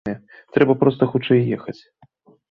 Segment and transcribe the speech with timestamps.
[0.55, 1.77] Трэба проста хутчэй ехаць!